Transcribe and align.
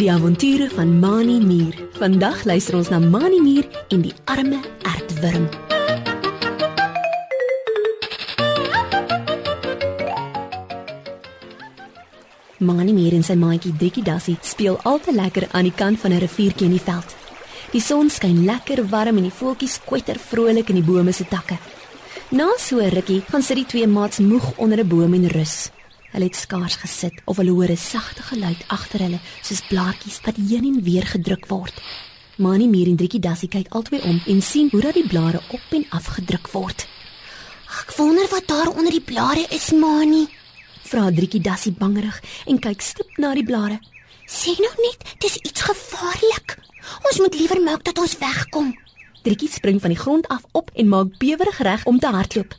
Die 0.00 0.10
avonture 0.12 0.70
van 0.70 0.98
Mani 0.98 1.40
Mier. 1.44 1.74
Vandag 1.98 2.44
luister 2.44 2.76
ons 2.78 2.88
na 2.88 2.98
Mani 2.98 3.40
Mier 3.40 3.66
en 3.88 4.00
die 4.00 4.14
arme 4.24 4.60
aardwurm. 4.82 5.48
Mani 12.58 12.92
Mier 12.92 13.12
en 13.16 13.24
sy 13.24 13.36
maatjie 13.40 13.72
Driekie 13.76 14.04
Dassie 14.04 14.36
speel 14.40 14.78
al 14.88 15.00
te 15.04 15.12
lekker 15.12 15.48
aan 15.50 15.68
die 15.68 15.76
kant 15.76 16.00
van 16.00 16.12
'n 16.12 16.20
riviertjie 16.24 16.66
in 16.66 16.76
die 16.76 16.86
veld. 16.90 17.16
Die 17.72 17.80
son 17.80 18.10
skyn 18.10 18.44
lekker 18.44 18.88
warm 18.88 19.16
en 19.16 19.28
die 19.28 19.38
voeltjies 19.40 19.80
kwetter 19.84 20.18
vrolik 20.18 20.68
in 20.68 20.80
die 20.80 20.88
bome 20.92 21.12
se 21.12 21.24
takke. 21.24 21.58
Na 22.30 22.48
so 22.58 22.80
'n 22.80 22.88
rukkie 22.88 23.22
gaan 23.28 23.42
sit 23.42 23.56
die 23.56 23.66
twee 23.66 23.86
maats 23.86 24.18
moeg 24.18 24.56
onder 24.56 24.78
'n 24.78 24.88
boom 24.88 25.14
en 25.14 25.28
rus. 25.28 25.70
Hulle 26.10 26.26
het 26.26 26.36
skaars 26.36 26.74
gesit 26.82 27.20
of 27.24 27.36
hulle 27.38 27.50
hoor 27.54 27.70
'n 27.70 27.76
sagte 27.76 28.22
geluid 28.22 28.64
agter 28.66 29.00
hulle, 29.00 29.20
soos 29.42 29.66
blaartjies 29.68 30.20
wat 30.24 30.36
heen 30.36 30.64
en 30.64 30.82
weer 30.82 31.06
gedruk 31.06 31.46
word. 31.46 31.74
Mani 32.36 32.68
Mier 32.68 32.86
en 32.86 32.96
Driekie 32.96 33.20
Dassie 33.20 33.48
kyk 33.48 33.68
albei 33.68 34.00
om 34.00 34.22
en 34.26 34.42
sien 34.42 34.68
hoe 34.70 34.80
dat 34.80 34.94
die 34.94 35.06
blare 35.06 35.40
op 35.48 35.60
en 35.70 35.84
af 35.90 36.06
gedruk 36.06 36.50
word. 36.50 36.86
Ek 37.80 37.92
wonder 37.96 38.26
wat 38.30 38.46
daar 38.46 38.68
onder 38.68 38.90
die 38.90 39.00
blare 39.00 39.46
is, 39.50 39.70
Mani. 39.70 40.26
Vra 40.82 41.10
Driekie 41.12 41.40
Dassie 41.40 41.72
bangerig 41.72 42.22
en 42.46 42.58
kyk 42.58 42.80
stip 42.80 43.18
na 43.18 43.34
die 43.34 43.44
blare. 43.44 43.78
Sê 44.26 44.56
nou 44.58 44.74
net, 44.86 45.14
dis 45.18 45.36
iets 45.36 45.60
gevaarlik. 45.60 46.58
Ons 47.10 47.18
moet 47.18 47.34
liewer 47.34 47.62
maak 47.62 47.84
dat 47.84 47.98
ons 47.98 48.18
wegkom. 48.18 48.74
Driekie 49.22 49.50
spring 49.52 49.80
van 49.80 49.90
die 49.90 50.00
grond 50.00 50.28
af 50.28 50.42
op 50.52 50.70
en 50.74 50.88
maak 50.88 51.18
bewerig 51.18 51.58
reg 51.58 51.84
om 51.84 51.98
te 51.98 52.06
hardloop. 52.06 52.56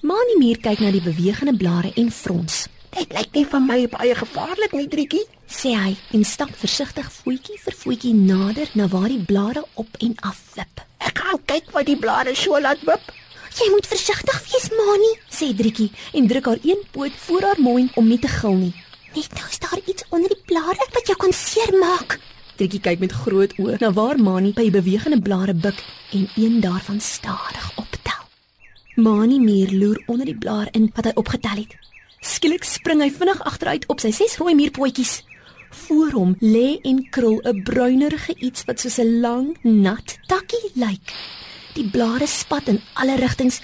Mani 0.00 0.38
Mier 0.38 0.58
kyk 0.62 0.78
na 0.78 0.90
die 0.94 1.02
bewegende 1.02 1.56
blare 1.56 1.92
en 1.96 2.10
frons. 2.10 2.68
Dit 2.96 3.12
lyk 3.12 3.34
nie 3.34 3.44
vir 3.44 3.60
my 3.60 3.78
baie 3.92 4.14
gevaarlik 4.16 4.72
nie, 4.72 4.88
Driekie. 4.88 5.24
sê 5.48 5.72
hy 5.72 5.94
en 6.12 6.24
stap 6.24 6.50
versigtig 6.60 7.06
voetjie 7.12 7.56
vir 7.62 7.74
voetjie 7.82 8.12
nader 8.14 8.68
na 8.76 8.86
waar 8.92 9.08
die 9.08 9.22
blare 9.30 9.62
op 9.80 9.96
en 10.04 10.14
af 10.28 10.40
wip. 10.56 10.82
Ek 11.00 11.18
gaan 11.24 11.40
kyk 11.48 11.70
wat 11.72 11.86
die 11.88 11.96
blare 11.96 12.34
so 12.36 12.60
laat 12.60 12.82
wip. 12.88 13.12
Jy 13.58 13.70
moet 13.72 13.88
versigtig 13.88 14.38
wees, 14.52 14.68
Mani. 14.76 15.12
Sê 15.32 15.50
Driekie 15.56 15.90
en 16.14 16.28
druk 16.28 16.46
haar 16.46 16.60
een 16.62 16.84
poot 16.92 17.12
voor 17.26 17.42
haar 17.48 17.60
mond 17.60 17.96
om 17.96 18.08
nie 18.08 18.18
te 18.20 18.28
gil 18.28 18.56
nie. 18.60 18.74
Net 19.16 19.32
nou 19.34 19.46
is 19.48 19.58
daar 19.58 19.80
iets 19.84 20.04
onder 20.10 20.28
die 20.28 20.44
blare 20.46 20.88
wat 20.94 21.08
jou 21.08 21.16
kan 21.16 21.32
seermaak. 21.32 22.18
Driekie 22.60 22.80
kyk 22.84 23.00
met 23.00 23.12
groot 23.24 23.56
oë 23.58 23.80
na 23.80 23.92
waar 23.96 24.20
Mani 24.20 24.52
by 24.52 24.68
bewegende 24.70 25.20
blare 25.22 25.54
buik 25.54 25.80
en 26.12 26.28
een 26.36 26.60
daarvan 26.60 27.00
stadig 27.00 27.72
optel. 27.76 28.24
Mani 28.96 29.40
Mier 29.40 29.72
loer 29.72 30.02
onder 30.06 30.26
die 30.26 30.38
blaar 30.38 30.68
in 30.72 30.90
wat 30.94 31.04
hy 31.08 31.12
opgetel 31.14 31.64
het. 31.64 31.76
Skielik 32.20 32.64
spring 32.66 33.02
hy 33.02 33.10
vinnig 33.14 33.40
agteruit 33.46 33.84
op 33.92 34.00
sy 34.02 34.10
ses 34.10 34.38
rooi 34.40 34.54
muurpotjies. 34.58 35.22
Voor 35.84 36.10
hom 36.16 36.34
lê 36.40 36.80
en 36.82 37.02
krul 37.10 37.40
'n 37.44 37.62
bruinerige 37.62 38.34
iets 38.38 38.64
wat 38.66 38.80
soos 38.80 38.98
'n 38.98 39.20
lang, 39.20 39.56
nat 39.62 40.18
takkie 40.26 40.70
lyk. 40.74 41.12
Die 41.74 41.90
blare 41.90 42.26
spat 42.26 42.68
in 42.68 42.80
alle 42.94 43.16
rigtings. 43.16 43.60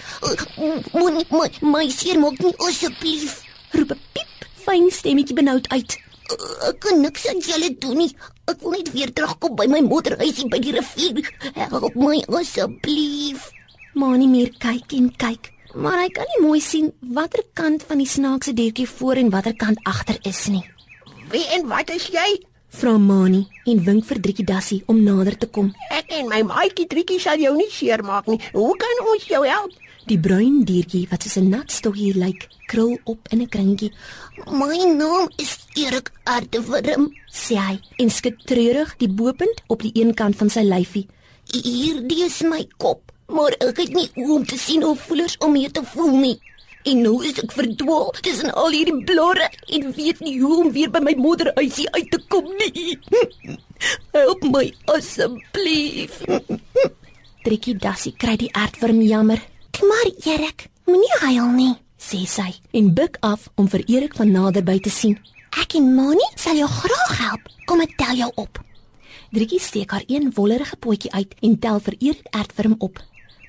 Moenie 0.93 1.27
my 1.31 1.51
my 1.61 1.89
seermaak 1.89 2.39
nie 2.39 2.55
asseblief. 2.57 3.43
Roep 3.73 3.91
'n 3.91 4.01
piep, 4.13 4.49
fyn 4.65 4.91
stemmetjie 4.91 5.35
benoud 5.35 5.69
uit. 5.69 5.99
Ek 6.69 6.79
kan 6.81 7.01
niks 7.01 7.27
aan 7.29 7.41
julle 7.41 7.79
doen 7.79 7.97
nie. 7.97 8.17
Ek 8.47 8.61
wil 8.61 8.71
net 8.71 8.93
weer 8.93 9.13
terugkom 9.13 9.57
by 9.57 9.67
my 9.67 9.81
moederhuisie 9.81 10.49
by 10.49 10.59
die 10.59 10.73
rivier. 10.73 11.35
Help 11.55 11.95
my 11.95 12.23
asseblief. 12.29 13.51
Mani 13.95 14.27
Mier 14.27 14.51
kyk 14.59 14.93
en 14.93 15.11
kyk, 15.17 15.53
maar 15.75 15.99
hy 15.99 16.09
kan 16.15 16.27
nie 16.31 16.47
mooi 16.47 16.61
sien 16.61 16.93
watter 17.15 17.43
kant 17.53 17.83
van 17.83 17.99
die 17.99 18.09
snaakse 18.09 18.55
diertjie 18.55 18.89
voor 18.89 19.17
en 19.17 19.31
watter 19.31 19.55
kant 19.57 19.79
agter 19.85 20.19
is 20.23 20.47
nie. 20.49 20.65
Wie 21.31 21.47
en 21.57 21.67
wat 21.69 21.91
is 21.91 22.09
jy? 22.15 22.29
Vra 22.75 22.97
Mani 22.99 23.45
en 23.71 23.85
wink 23.87 24.05
vir 24.09 24.19
Driekie 24.21 24.47
Dassie 24.47 24.83
om 24.91 25.03
nader 25.03 25.37
te 25.39 25.47
kom. 25.47 25.71
Ek 25.95 26.11
en 26.17 26.27
my 26.31 26.43
maatjie 26.43 26.89
Driekie 26.91 27.21
sal 27.23 27.39
jou 27.39 27.55
nie 27.57 27.71
seermaak 27.71 28.27
nie. 28.27 28.41
Hoe 28.53 28.75
kan 28.77 29.03
ons 29.13 29.27
jou 29.31 29.45
help? 29.47 29.75
Die 30.11 30.19
bruin 30.21 30.65
diertjie 30.69 31.07
wat 31.11 31.23
soos 31.23 31.39
'n 31.39 31.49
nat 31.49 31.71
stokkie 31.71 32.13
lyk, 32.13 32.49
krul 32.67 32.99
op 33.05 33.29
in 33.31 33.41
'n 33.41 33.49
kringetjie, 33.49 33.93
My 34.51 34.77
naam 34.85 35.31
is 35.39 35.59
Erik 35.75 36.11
Aardewurm. 36.25 37.13
sê 37.33 37.57
hy 37.57 37.81
en 37.99 38.11
skud 38.11 38.37
treurig 38.45 38.97
die 38.99 39.09
bopunt 39.09 39.63
op 39.67 39.83
die 39.83 39.93
een 39.95 40.15
kant 40.15 40.37
van 40.37 40.51
sy 40.51 40.63
lyfie. 40.63 41.07
Hierdie 41.53 42.25
is 42.25 42.43
my 42.43 42.67
kop, 42.77 43.13
maar 43.27 43.55
ek 43.59 43.81
het 43.83 43.95
nie 43.95 44.09
oë 44.15 44.35
om 44.39 44.45
te 44.47 44.59
sien 44.59 44.85
of 44.85 45.01
voelers 45.09 45.37
om 45.39 45.55
hier 45.55 45.73
te 45.73 45.85
voel 45.95 46.17
nie. 46.17 46.37
En 46.85 47.01
nou 47.01 47.15
is 47.25 47.39
ek 47.41 47.53
verdwaal 47.57 48.11
tussen 48.21 48.53
al 48.53 48.75
hierdie 48.77 49.05
blare 49.09 49.49
en 49.73 49.93
weet 49.97 50.21
nie 50.21 50.37
hoe 50.43 50.59
om 50.65 50.73
weer 50.73 50.91
by 50.93 51.01
my 51.01 51.15
moederhuisie 51.17 51.89
uit 51.97 52.11
te 52.13 52.21
kom 52.29 52.51
nie. 52.61 52.99
Help 54.17 54.45
my 54.53 54.67
asseblief. 54.93 56.21
Driekie 57.45 57.77
Dassie 57.81 58.13
kry 58.17 58.37
die 58.41 58.53
aardwurm 58.53 59.01
jammer, 59.05 59.41
Maar 59.83 60.11
Erik, 60.25 60.69
moenie 60.87 61.17
huil 61.21 61.49
nie. 61.51 61.75
sê 61.99 62.27
sy 62.29 62.51
en 62.77 62.93
buig 62.95 63.17
af 63.25 63.49
om 63.57 63.69
vir 63.73 63.83
Erik 63.89 64.15
van 64.15 64.31
naderby 64.31 64.77
te 64.85 64.91
sien. 64.91 65.17
Ek 65.63 65.75
en 65.79 65.87
Mani 65.97 66.27
sal 66.37 66.59
jou 66.61 66.69
graag 66.69 67.15
help. 67.19 67.49
Kom 67.67 67.81
ek 67.81 67.97
tel 67.97 68.15
jou 68.21 68.31
op. 68.37 68.61
Driekie 69.33 69.61
steek 69.61 69.91
haar 69.91 70.05
een 70.07 70.31
wollerige 70.37 70.77
potjie 70.77 71.13
uit 71.13 71.35
en 71.41 71.59
tel 71.59 71.81
vir 71.81 71.97
Erik 71.99 72.29
aardwurm 72.31 72.75
op. 72.79 73.01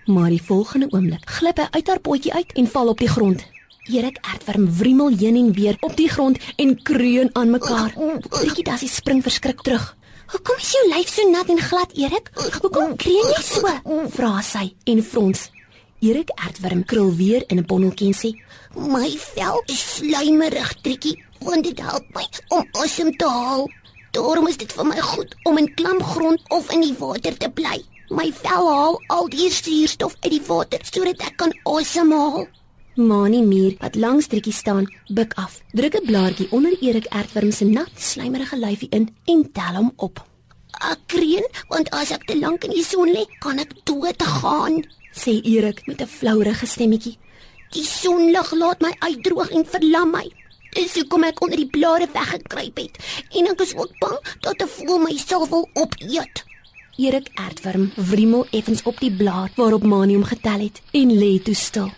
Maar 0.06 0.30
die 0.30 0.42
volgende 0.44 0.88
oomblik 0.94 1.30
glip 1.30 1.58
hy 1.58 1.66
uit 1.72 1.88
haar 1.88 2.00
potjie 2.00 2.34
uit 2.34 2.52
en 2.62 2.68
val 2.70 2.92
op 2.92 3.00
die 3.02 3.10
grond. 3.10 3.42
Erik 3.90 4.18
aardwurm 4.22 4.68
wriemel 4.78 5.16
heen 5.18 5.36
en 5.36 5.54
weer 5.54 5.78
op 5.80 5.96
die 5.98 6.10
grond 6.10 6.38
en 6.62 6.76
kreun 6.82 7.30
aan 7.34 7.50
mekaar. 7.50 7.94
Driekie 8.30 8.64
Dassie 8.64 8.90
spring 8.90 9.24
verskrik 9.26 9.62
terug. 9.62 9.96
Hoekom 10.26 10.62
is 10.62 10.72
jou 10.74 10.84
lyf 10.90 11.10
so 11.10 11.30
nat 11.30 11.50
en 11.50 11.62
glad, 11.62 11.94
Erik? 11.98 12.30
Hoekom 12.62 12.96
kreun 13.02 13.32
jy 13.34 13.42
so? 13.46 13.74
Vra 14.14 14.42
sy 14.46 14.68
en 14.94 15.02
frons. 15.04 15.50
Erik 16.06 16.30
aardwurm 16.36 16.86
krul 16.86 17.10
weer 17.16 17.44
in 17.48 17.58
'n 17.58 17.66
bonneltjie 17.66 18.08
en 18.08 18.18
sê: 18.22 18.30
My 18.76 19.10
vel 19.10 19.62
is 19.66 19.96
slijmerig, 19.96 20.74
Trikkie, 20.82 21.24
want 21.40 21.64
dit 21.64 21.80
help 21.80 22.06
my 22.14 22.26
om 22.48 22.66
asem 22.84 23.16
te 23.18 23.26
haal. 23.26 23.70
Daarom 24.12 24.48
is 24.48 24.58
dit 24.58 24.72
vir 24.72 24.86
my 24.86 25.00
goed 25.00 25.36
om 25.44 25.58
in 25.58 25.74
klam 25.74 26.04
grond 26.04 26.42
of 26.50 26.72
in 26.72 26.82
die 26.82 26.96
water 27.00 27.38
te 27.38 27.50
bly. 27.50 27.82
My 28.10 28.30
vel 28.30 28.68
haal 28.70 29.00
al 29.08 29.30
die 29.34 29.48
suurstof 29.50 30.14
uit 30.22 30.32
die 30.36 30.44
water 30.46 30.82
sodat 30.86 31.24
ek 31.26 31.38
kan 31.42 31.54
asemhaal. 31.66 32.46
Mani 32.96 33.42
Mier 33.42 33.74
wat 33.82 33.98
langs 33.98 34.30
Driekie 34.30 34.54
staan, 34.54 34.86
buig 35.10 35.34
af, 35.42 35.58
druk 35.74 35.96
'n 35.98 36.06
blaartjie 36.06 36.48
onder 36.52 36.78
Erik 36.82 37.08
aardwurm 37.08 37.52
se 37.52 37.66
nat, 37.66 37.90
slijmerige 37.98 38.58
lyfie 38.58 38.90
in 38.90 39.10
en 39.26 39.52
tel 39.52 39.76
hom 39.76 39.92
op. 39.96 40.22
Ek 40.92 41.00
kreun 41.08 41.46
want 41.68 41.90
as 41.90 42.12
ek 42.12 42.26
te 42.26 42.38
lank 42.40 42.64
in 42.64 42.72
die 42.72 42.84
son 42.84 43.10
lê, 43.10 43.26
kan 43.40 43.60
ek 43.60 43.74
dood 43.84 44.22
gaan. 44.22 44.86
Sê 45.12 45.42
Erik 45.42 45.88
met 45.88 46.02
'n 46.02 46.08
flouerige 46.08 46.66
stemmetjie. 46.66 47.18
Die 47.72 47.84
sonlig 47.84 48.52
laat 48.52 48.82
my 48.82 48.94
uitdroog 49.00 49.50
en 49.50 49.66
verlam 49.66 50.12
my. 50.12 50.32
Dis 50.76 50.96
hoekom 50.96 51.24
ek 51.24 51.42
onder 51.42 51.58
die 51.58 51.70
blare 51.70 52.08
weggekruip 52.14 52.78
het 52.78 52.98
en 53.32 53.48
ek 53.48 53.62
is 53.62 53.76
ook 53.76 53.92
bang 54.00 54.18
dat 54.42 54.62
'n 54.62 54.68
voël 54.68 55.00
my 55.00 55.18
sal 55.18 55.48
wil 55.48 55.70
opeet. 55.74 56.46
Erik 56.98 57.30
aardwurm 57.36 57.90
wriemel 57.96 58.46
effens 58.56 58.84
op 58.88 59.00
die 59.04 59.12
blaar 59.12 59.52
waarop 59.56 59.84
Mani 59.84 60.14
hom 60.16 60.24
getel 60.24 60.62
het 60.64 60.82
en 60.96 61.10
lê 61.12 61.42
toe 61.44 61.56
stil. 61.56 61.90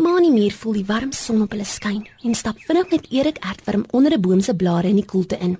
Mani 0.00 0.30
Mier 0.32 0.54
voel 0.56 0.78
die 0.78 0.84
warm 0.88 1.10
son 1.12 1.42
op 1.44 1.52
hulle 1.52 1.66
skyn 1.68 2.06
en 2.24 2.34
stap 2.34 2.56
vinnig 2.64 2.88
met 2.94 3.08
Erik 3.12 3.38
aardwurm 3.44 3.84
onder 3.90 4.12
'n 4.16 4.20
boom 4.20 4.40
se 4.40 4.54
blare 4.54 4.88
in 4.88 4.96
die 4.96 5.04
koelte 5.04 5.36
in. 5.38 5.58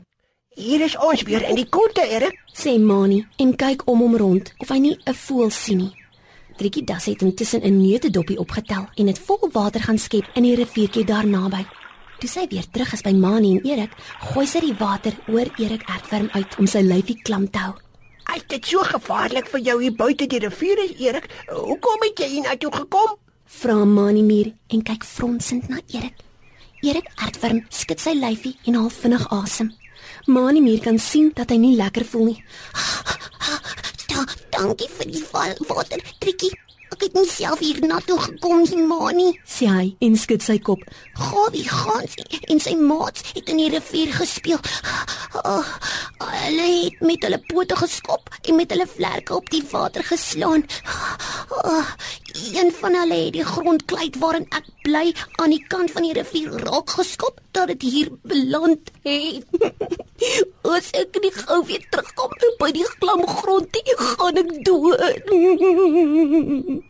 Hier 0.48 0.80
is 0.80 0.96
ons 0.96 1.22
weer 1.22 1.48
in 1.48 1.54
die 1.54 1.68
koelte, 1.68 2.00
Erik. 2.08 2.38
Sê 2.52 2.78
Mani 2.80 3.26
en 3.36 3.56
kyk 3.56 3.82
om 3.84 4.00
hom 4.00 4.16
rond 4.16 4.52
of 4.58 4.68
hy 4.68 4.78
nie 4.78 4.96
'n 5.04 5.14
voël 5.14 5.50
sien 5.50 5.78
nie. 5.78 5.94
Driekie 6.56 6.84
Das 6.84 7.04
het 7.04 7.22
intussen 7.22 7.62
'n 7.62 7.80
neutedoppie 7.80 8.38
opgetel 8.38 8.86
en 8.94 9.06
dit 9.06 9.18
vol 9.18 9.48
water 9.52 9.80
gaan 9.80 9.98
skep 9.98 10.24
in 10.34 10.42
die 10.42 10.54
riviertjie 10.54 11.04
daar 11.04 11.26
naby. 11.26 11.66
Toe 12.18 12.28
sy 12.28 12.46
weer 12.48 12.64
terug 12.70 12.92
is 12.92 13.02
by 13.02 13.12
Mani 13.12 13.50
en 13.50 13.64
Erik, 13.64 13.90
gooi 14.20 14.46
sy 14.46 14.60
die 14.60 14.74
water 14.78 15.12
oor 15.26 15.46
Erik 15.58 15.82
aardwurm 15.84 16.28
uit 16.32 16.58
om 16.58 16.66
sy 16.66 16.80
lyfie 16.80 17.22
klam 17.22 17.50
te 17.50 17.58
hou. 17.58 17.74
As 18.28 18.42
dit 18.52 18.66
so 18.68 18.84
gevaarlik 18.84 19.46
vir 19.48 19.62
jou 19.64 19.76
hier 19.80 19.94
buite 19.96 20.26
die 20.28 20.40
rivier 20.42 20.80
is, 20.82 20.90
Erik, 21.00 21.28
hoekom 21.48 22.02
het 22.04 22.20
jy 22.20 22.28
hier 22.34 22.44
na 22.44 22.56
toe 22.60 22.70
gekom? 22.74 23.14
Vra 23.48 23.76
Mani 23.88 24.22
Mier 24.22 24.50
en 24.68 24.82
kyk 24.84 25.06
fronsend 25.08 25.70
na 25.72 25.80
Erik. 25.88 26.20
Erik 26.84 27.08
aardwurm 27.16 27.62
skud 27.72 28.02
sy 28.04 28.12
lyfie 28.18 28.52
en 28.68 28.76
haal 28.76 28.92
vinnig 28.92 29.24
asem. 29.32 29.72
Mani 30.28 30.60
Mier 30.60 30.84
kan 30.84 31.00
sien 31.00 31.32
dat 31.34 31.54
hy 31.54 31.56
nie 31.62 31.74
lekker 31.80 32.04
voel 32.04 32.34
nie. 32.34 32.38
Da, 34.12 34.26
dankie 34.52 34.90
vir 34.98 35.08
die 35.08 35.24
val 35.32 35.56
water, 35.70 36.04
Trikkie. 36.20 36.52
Ek 36.98 37.04
het 37.06 37.14
nie 37.14 37.28
self 37.30 37.60
hier 37.62 37.76
na 37.86 38.00
toe 38.02 38.16
gekom 38.18 38.64
nie, 38.66 38.82
Mani. 38.82 39.26
sê 39.46 39.68
hy 39.70 39.84
en 40.02 40.16
skud 40.18 40.42
sy 40.42 40.56
kop. 40.58 40.80
Gawie 41.14 41.62
Gansie 41.62 42.40
en 42.50 42.58
sy 42.58 42.72
maats 42.74 43.22
het 43.36 43.52
in 43.52 43.60
die 43.62 43.68
rivier 43.70 44.10
gespeel. 44.16 44.58
Oh, 45.46 45.68
hulle 46.24 46.64
het 46.66 46.98
met 47.06 47.22
hulle 47.22 47.38
pote 47.52 47.78
geskop 47.78 48.34
en 48.42 48.58
met 48.58 48.74
hulle 48.74 48.88
vlerke 48.90 49.36
op 49.36 49.46
die 49.54 49.62
water 49.70 50.02
geslaan. 50.10 50.66
Oh, 51.54 51.86
een 52.56 52.74
van 52.80 52.98
hulle 52.98 53.20
het 53.28 53.38
die 53.38 53.46
grondkluit 53.46 54.18
waarin 54.18 54.50
ek 54.58 54.66
bly 54.82 55.14
aan 55.38 55.54
die 55.54 55.62
kant 55.70 55.94
van 55.94 56.02
die 56.02 56.18
rivier 56.18 56.50
raak 56.66 56.98
geskop 56.98 57.38
dat 57.54 57.70
dit 57.76 57.86
hier 57.92 58.10
beland 58.26 58.90
het. 59.06 59.46
As 60.74 60.90
ek 60.98 61.22
nie 61.22 61.30
gou 61.38 61.62
weer 61.70 61.86
terugkom 61.94 62.34
by 62.58 62.74
die 62.74 62.90
klam 62.98 63.22
grond 63.38 63.70
nie, 63.78 63.98
gaan 64.02 64.42
ek 64.42 64.54
dood. 64.66 64.98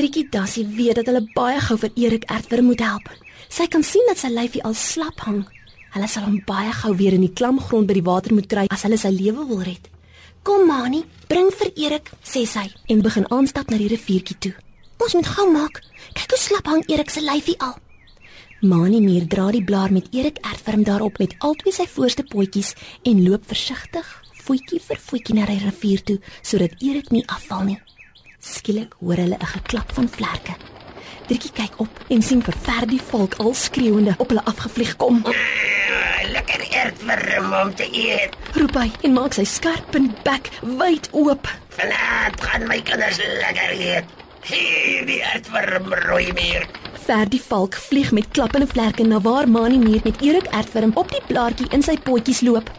Trikkie 0.00 0.30
Dassie 0.32 0.64
weet 0.64 0.96
dat 0.96 1.10
hulle 1.10 1.20
baie 1.34 1.58
gou 1.60 1.74
vir 1.76 1.90
Erik 2.00 2.22
Ertwer 2.32 2.62
moet 2.64 2.80
help. 2.80 3.08
Sy 3.52 3.66
kan 3.68 3.82
sien 3.84 4.06
dat 4.08 4.16
sy 4.16 4.30
lyfie 4.32 4.62
al 4.64 4.72
slap 4.72 5.18
hang. 5.26 5.42
Hulle 5.92 6.06
sal 6.08 6.24
hom 6.24 6.38
baie 6.46 6.70
gou 6.72 6.94
weer 6.96 7.18
in 7.18 7.26
die 7.26 7.34
klam 7.36 7.58
grond 7.60 7.90
by 7.90 7.98
die 7.98 8.04
water 8.06 8.32
moet 8.32 8.48
kry 8.48 8.64
as 8.72 8.86
hulle 8.86 8.96
sy 8.96 9.10
lewe 9.12 9.44
wil 9.50 9.60
red. 9.66 9.90
Kom 10.40 10.64
Mani, 10.70 11.02
bring 11.28 11.50
vir 11.52 11.72
Erik, 11.84 12.08
sê 12.24 12.46
sy. 12.48 12.64
En 12.88 13.04
begin 13.04 13.28
aanstap 13.28 13.68
na 13.68 13.76
die 13.76 13.90
riviertjie 13.92 14.38
toe. 14.46 14.54
Ons 15.04 15.18
moet 15.18 15.28
gou 15.34 15.46
maak. 15.52 15.82
Kyk 16.16 16.32
hoe 16.32 16.40
slap 16.46 16.72
hang 16.72 16.86
Erik 16.88 17.12
se 17.12 17.20
lyfie 17.20 17.58
al. 17.60 17.76
Mani 18.64 19.04
Muur 19.04 19.28
dra 19.28 19.50
die 19.52 19.64
blaar 19.68 19.92
met 19.92 20.08
Erik 20.16 20.40
Ertwerm 20.40 20.88
daarop 20.88 21.20
met 21.20 21.36
albei 21.44 21.76
sy 21.76 21.84
voorste 21.92 22.24
potjies 22.24 22.72
en 23.04 23.20
loop 23.28 23.44
versigtig, 23.52 24.08
voetjie 24.48 24.80
vir 24.80 25.06
voetjie 25.12 25.36
na 25.36 25.44
die 25.52 25.60
rivier 25.60 26.00
toe 26.00 26.20
sodat 26.40 26.80
Erik 26.80 27.12
nie 27.12 27.26
afval 27.28 27.68
nie. 27.68 27.80
Skielik 28.40 28.94
hoor 28.98 29.16
hulle 29.20 29.36
'n 29.36 29.46
geklap 29.46 29.92
van 29.92 30.08
vlerke. 30.08 30.54
Driekie 31.26 31.52
kyk 31.52 31.74
op 31.76 31.88
en 32.08 32.22
sien 32.22 32.42
vir 32.42 32.54
Verdie 32.62 33.00
Valk 33.10 33.34
al 33.34 33.54
skreeuende 33.54 34.14
op 34.16 34.28
hulle 34.28 34.44
afgevlieg 34.44 34.96
kom. 34.96 35.24
Lekker 36.32 36.62
ertworm 36.70 37.52
om 37.52 37.74
te 37.74 37.88
eet. 37.92 38.36
Roep 38.54 38.74
hy 38.74 38.90
en 39.02 39.12
maak 39.12 39.34
sy 39.34 39.44
skerp 39.44 39.92
bek 40.24 40.48
wyd 40.62 41.08
oop. 41.12 41.48
Vanaand 41.68 42.40
gaan 42.40 42.66
my 42.66 42.80
kinders 42.80 43.18
lekker 43.18 43.70
eet. 43.76 44.04
Hier 44.42 45.06
die 45.06 45.22
ertworm 45.22 45.92
rooi 45.92 46.32
meer. 46.32 46.66
Verdie 47.04 47.42
Valk 47.42 47.74
vlieg 47.74 48.12
met 48.12 48.30
klappende 48.30 48.66
vlerke 48.66 49.02
na 49.02 49.20
waar 49.20 49.48
Mani 49.48 49.78
Muur 49.78 50.00
met 50.04 50.20
Erik 50.22 50.46
Ertwerm 50.46 50.92
op 50.94 51.10
die 51.10 51.22
blaartjie 51.26 51.68
in 51.70 51.82
sy 51.82 51.98
potjies 51.98 52.40
loop. 52.40 52.70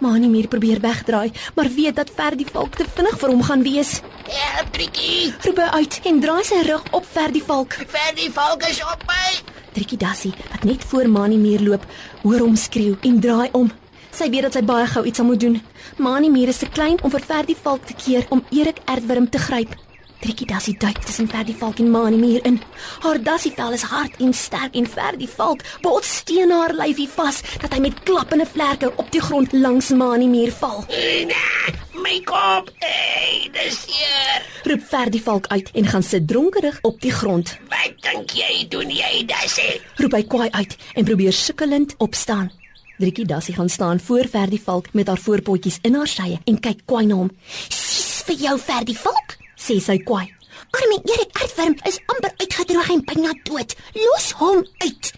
Mani 0.00 0.28
Muur 0.28 0.48
probeer 0.48 0.80
wegdraai, 0.80 1.32
maar 1.54 1.68
weet 1.76 1.96
dat 1.96 2.10
Verdie 2.14 2.46
Valk 2.52 2.74
te 2.74 2.84
vinnig 2.94 3.18
vir 3.18 3.30
hom 3.30 3.42
gaan 3.42 3.62
wees. 3.62 4.00
Help, 4.26 4.72
Trikkie. 4.72 5.34
Roep 5.44 5.60
hy 5.62 5.68
uit 5.78 6.00
en 6.10 6.20
draai 6.20 6.44
sy 6.44 6.60
rug 6.66 6.82
op 6.90 7.06
Verdie 7.12 7.42
Valk. 7.44 7.78
Ver 7.94 8.12
die 8.18 8.30
valk 8.32 8.66
is 8.68 8.82
op 8.82 9.06
my. 9.08 9.30
Trikkie 9.74 9.98
Dassie, 9.98 10.34
wat 10.50 10.64
net 10.64 10.84
voor 10.90 11.08
Mani 11.08 11.38
Muur 11.38 11.62
loop, 11.62 11.86
hoor 12.22 12.46
hom 12.46 12.56
skreeu 12.56 12.98
en 13.02 13.20
draai 13.20 13.48
om. 13.52 13.70
Sy 14.14 14.28
weet 14.30 14.46
dat 14.46 14.58
sy 14.58 14.62
baie 14.62 14.86
gou 14.86 15.04
iets 15.06 15.22
moet 15.26 15.40
doen. 15.40 15.58
Mani 15.98 16.30
Muur 16.30 16.52
is 16.52 16.62
te 16.62 16.68
klein 16.70 17.00
om 17.02 17.10
vir 17.10 17.24
Verdie 17.26 17.58
Valk 17.62 17.86
te 17.86 17.96
keer 17.98 18.26
om 18.30 18.44
Erik 18.50 18.78
Ertwerm 18.86 19.30
te 19.30 19.38
gryp. 19.38 19.74
Trikkie 20.24 20.46
Dassie 20.48 20.72
duik 20.80 21.02
tussen 21.04 21.28
Verdie 21.28 21.54
Valk 21.54 21.78
en 21.78 21.90
Mani 21.90 22.16
Muur 22.16 22.44
in. 22.48 22.54
Haar 23.02 23.18
Dassie 23.22 23.52
vel 23.52 23.74
is 23.76 23.82
hard 23.84 24.14
en 24.24 24.32
sterk 24.32 24.72
en 24.74 24.86
Verdie 24.88 25.28
Valk 25.28 25.60
bots 25.84 26.14
steen 26.22 26.48
haar 26.50 26.72
lyfie 26.72 27.08
vas 27.12 27.42
dat 27.60 27.74
hy 27.76 27.80
met 27.84 27.98
klappende 28.08 28.46
vlerke 28.48 28.88
op 28.96 29.10
die 29.12 29.20
grond 29.20 29.52
langs 29.52 29.90
Mani 29.92 30.30
Muur 30.32 30.54
val. 30.62 30.80
Nee, 30.88 31.74
my 32.00 32.16
kop. 32.24 32.72
Hey, 32.80 33.50
dis 33.52 33.82
hier. 33.90 34.48
Roep 34.72 34.88
Verdie 34.94 35.22
Valk 35.26 35.50
uit 35.52 35.68
en 35.74 35.92
gaan 35.92 36.08
sit 36.08 36.24
dronkerig 36.32 36.80
op 36.88 37.04
die 37.04 37.12
grond. 37.12 37.58
Wat 37.68 38.00
dink 38.08 38.32
jy 38.40 38.64
doen 38.72 38.96
jy 38.96 39.26
dasie? 39.28 39.76
roep 40.00 40.16
hy 40.16 40.24
kwaai 40.24 40.48
uit 40.56 40.76
en 40.94 41.04
probeer 41.04 41.36
sukkelend 41.36 41.98
opstaan. 42.00 42.48
Driekie 42.96 43.28
Dassie 43.28 43.60
gaan 43.60 43.68
staan 43.68 44.00
voor 44.00 44.24
Verdie 44.32 44.64
Valk 44.64 44.92
met 44.96 45.12
haar 45.12 45.20
voorpotjies 45.20 45.82
in 45.84 46.00
haar 46.00 46.08
sye 46.08 46.40
en 46.48 46.60
kyk 46.64 46.86
kwaai 46.88 47.04
na 47.12 47.20
hom. 47.26 47.32
Sis 47.68 48.22
vir 48.24 48.46
jou 48.48 48.60
Verdie 48.72 48.96
Valk. 49.04 49.42
Sê 49.64 49.78
sy 49.80 49.96
kwaai. 50.04 50.28
Arme 50.76 50.96
Erik 51.08 51.38
Ertworm 51.40 51.74
is 51.88 51.96
amper 52.12 52.34
uitgedroog 52.36 52.88
en 52.92 53.02
byna 53.08 53.30
dood. 53.48 53.72
Los 53.96 54.26
hom 54.36 54.60
uit. 54.84 55.12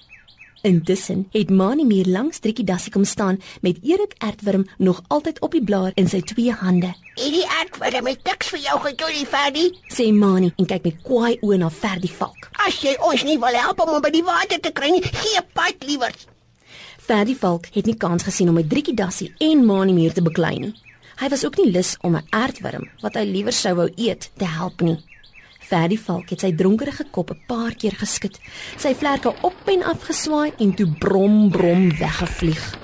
Intussen 0.63 1.25
het 1.33 1.51
Mani 1.51 1.85
meer 1.85 2.07
langs 2.07 2.39
Driekie 2.45 2.65
Dassie 2.65 2.93
kom 2.95 3.05
staan 3.05 3.41
met 3.61 3.81
Erik 3.83 4.15
Ertworm 4.19 4.69
nog 4.79 5.03
altyd 5.09 5.41
op 5.41 5.51
die 5.51 5.65
blaar 5.65 5.91
in 5.95 6.07
sy 6.09 6.21
twee 6.23 6.55
hande. 6.55 6.93
Hierdie 7.19 7.43
ertworm 7.59 8.13
het 8.13 8.23
niks 8.31 8.55
vir 8.55 8.63
jou 8.69 8.79
gedoen, 8.87 9.27
Verdie. 9.35 9.67
Sê 9.91 10.09
Mani 10.15 10.53
en 10.55 10.71
kyk 10.71 10.87
met 10.87 11.03
kwaai 11.03 11.43
oë 11.43 11.61
na 11.65 11.73
Verdie 11.83 12.15
Valk. 12.15 12.47
As 12.69 12.79
jy 12.87 12.95
ons 13.03 13.27
nie 13.27 13.39
wil 13.43 13.61
help 13.67 13.83
om 13.83 13.97
hom 13.97 14.03
by 14.07 14.15
die 14.15 14.25
water 14.31 14.63
te 14.63 14.71
kry 14.71 14.95
nie, 14.95 15.03
gee 15.03 15.43
pad 15.59 15.83
liewers. 15.91 16.29
Verdie 17.07 17.39
Valk 17.39 17.67
het 17.75 17.87
nie 17.87 17.99
kans 17.99 18.31
gesien 18.31 18.55
om 18.55 18.63
met 18.63 18.71
Driekie 18.71 18.95
Dassie 18.95 19.33
en 19.43 19.67
Mani 19.67 19.95
meer 19.95 20.15
te 20.15 20.23
beklei 20.23 20.59
nie. 20.69 20.75
Hy 21.17 21.31
was 21.33 21.45
ook 21.47 21.57
nie 21.57 21.71
lus 21.73 21.97
om 22.01 22.17
'n 22.17 22.27
aardworm 22.31 22.91
wat 23.01 23.15
hy 23.15 23.25
liewer 23.25 23.53
sou 23.53 23.75
wou 23.75 23.91
eet 23.97 24.31
te 24.37 24.45
help 24.45 24.81
nie. 24.81 24.99
Verdie 25.61 26.01
Valk 26.01 26.29
het 26.29 26.41
sy 26.41 26.53
dronkerige 26.53 27.05
kop 27.11 27.31
'n 27.31 27.41
paar 27.47 27.75
keer 27.75 27.97
geskud, 27.97 28.39
sy 28.77 28.95
vlerke 28.95 29.35
op 29.43 29.57
en 29.65 29.83
af 29.83 30.03
geswaai 30.03 30.53
en 30.59 30.75
toe 30.75 30.87
brom 30.99 31.51
brom 31.51 31.89
weggevlieg. 31.99 32.79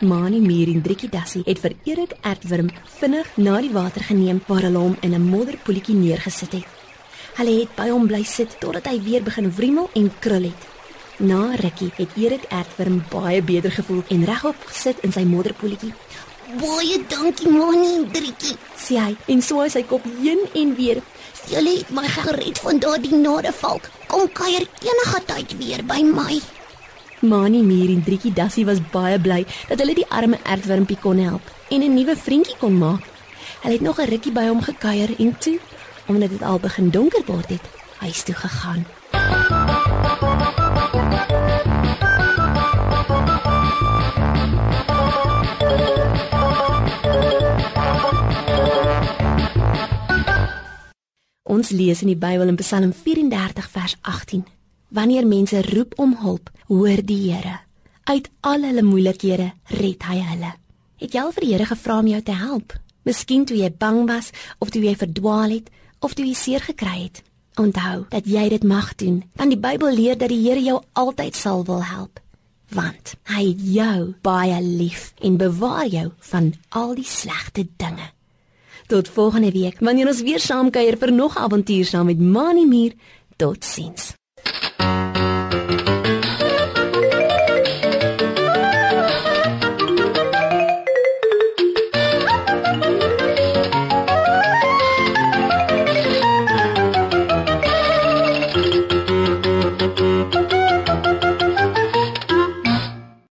Mani 0.00 0.40
Mier 0.40 0.68
en 0.68 0.82
Driekie 0.82 1.08
Dassie 1.08 1.42
het 1.46 1.58
vir 1.58 1.72
Erik 1.84 2.12
Ertworm 2.20 2.68
vinnig 2.84 3.36
na 3.36 3.60
die 3.60 3.72
water 3.72 4.02
geneem 4.02 4.42
waar 4.46 4.62
hulle 4.62 4.78
hom 4.78 4.96
in 5.00 5.14
'n 5.14 5.28
modderpoeltjie 5.30 5.94
neergesit 5.94 6.52
het. 6.52 6.66
Hulle 7.36 7.60
het 7.60 7.74
by 7.74 7.88
hom 7.88 8.06
bly 8.06 8.22
sit 8.22 8.60
totdat 8.60 8.86
hy 8.86 9.00
weer 9.02 9.22
begin 9.22 9.50
wriemel 9.50 9.90
en 9.94 10.12
krul 10.18 10.42
het. 10.42 10.66
Na 11.18 11.54
rukkie 11.54 11.92
het 11.96 12.08
Erik 12.16 12.42
Ertworm 12.52 13.04
baie 13.10 13.42
beter 13.42 13.70
gevoel 13.70 14.02
en 14.08 14.24
regop 14.24 14.56
gesit 14.66 15.00
in 15.00 15.12
sy 15.12 15.24
modderpoeltjie. 15.24 15.92
Baie 16.46 17.02
dankie 17.10 17.50
Mani 17.50 17.88
en 17.96 18.04
Driekie. 18.14 18.54
Sê 18.78 19.00
hy 19.02 19.14
en 19.34 19.40
swaai 19.42 19.66
sy 19.72 19.80
kop 19.82 20.04
heen 20.20 20.44
en 20.54 20.74
weer. 20.78 21.00
Julle 21.50 21.72
het 21.80 21.88
my 21.90 22.04
gered 22.06 22.60
van 22.62 22.78
daardie 22.78 23.18
nare 23.18 23.50
valk. 23.50 23.88
Kom 24.06 24.28
kuier 24.30 24.62
enige 24.62 25.20
tyd 25.26 25.56
weer 25.58 25.82
by 25.82 26.04
my. 26.06 26.38
Mani 27.26 27.64
Mier 27.66 27.90
en 27.90 28.04
Driekie 28.06 28.30
Dassie 28.30 28.66
was 28.68 28.78
baie 28.92 29.18
bly 29.18 29.40
dat 29.72 29.82
hulle 29.82 29.96
die 29.98 30.06
arme 30.06 30.38
ertwormpie 30.44 31.00
kon 31.02 31.18
help 31.18 31.42
en 31.68 31.82
'n 31.82 31.94
nuwe 31.98 32.14
vriendjie 32.14 32.56
kon 32.60 32.78
maak. 32.78 33.02
Hulle 33.62 33.74
het 33.74 33.82
nog 33.82 33.98
'n 33.98 34.10
rukkie 34.14 34.32
by 34.32 34.46
hom 34.46 34.62
gekuier 34.62 35.18
en 35.18 35.38
toe, 35.38 35.58
omdat 36.06 36.30
dit 36.30 36.42
al 36.42 36.58
begin 36.58 36.90
donker 36.90 37.24
word 37.26 37.48
het, 37.48 37.66
huis 37.98 38.22
toe 38.22 38.34
gegaan. 38.34 38.86
Ons 51.56 51.70
lees 51.72 52.02
in 52.04 52.10
die 52.10 52.20
Bybel 52.20 52.50
in 52.50 52.56
Psalm 52.60 52.90
34 52.92 53.68
vers 53.72 53.94
18. 54.02 54.42
Wanneer 54.92 55.24
mense 55.24 55.62
roep 55.64 55.94
om 55.96 56.10
hulp, 56.20 56.50
hoor 56.68 57.00
die 57.00 57.30
Here. 57.30 57.54
Uit 58.04 58.28
al 58.44 58.66
hulle 58.68 58.82
moeilikhede 58.84 59.46
red 59.80 60.04
hy 60.04 60.16
hulle. 60.32 60.50
Het 61.00 61.16
jy 61.16 61.22
al 61.22 61.32
vir 61.32 61.46
die 61.46 61.52
Here 61.54 61.68
gevra 61.70 61.96
om 62.02 62.10
jou 62.10 62.20
te 62.26 62.34
help? 62.36 62.74
Miskien 63.08 63.46
toe 63.48 63.56
jy 63.56 63.70
bang 63.72 64.02
was 64.10 64.28
of 64.60 64.74
toe 64.74 64.82
jy 64.84 64.92
verdwaal 65.00 65.54
het 65.54 65.70
of 66.04 66.12
toe 66.12 66.26
jy 66.26 66.34
seer 66.36 66.66
gekry 66.66 67.06
het. 67.06 67.22
Onthou 67.56 68.04
dat 68.12 68.28
jy 68.28 68.50
dit 68.52 68.66
mag 68.68 68.92
doen, 69.00 69.22
want 69.40 69.54
die 69.54 69.62
Bybel 69.62 69.96
leer 69.96 70.20
dat 70.20 70.28
die 70.34 70.42
Here 70.42 70.60
jou 70.60 70.82
altyd 70.92 71.40
sal 71.40 71.64
wil 71.64 71.80
help. 71.88 72.20
Want 72.76 73.14
hy 73.32 73.46
het 73.46 73.64
jou 73.78 74.12
baie 74.20 74.60
lief 74.60 75.14
en 75.24 75.40
bewaar 75.40 75.88
jou 75.88 76.10
van 76.34 76.52
al 76.68 76.92
die 77.00 77.08
slegte 77.08 77.64
dinge. 77.80 78.12
Tot 78.86 79.08
volgende 79.08 79.50
week 79.50 79.80
wanneer 79.80 80.06
ons 80.06 80.22
weer 80.22 80.38
saam 80.40 80.70
kuier 80.70 80.94
vir 80.98 81.12
nog 81.12 81.36
avontuur 81.36 81.84
saam 81.84 82.06
met 82.06 82.20
Mani 82.20 82.66
Muur. 82.66 82.92
Totsiens. 83.36 84.12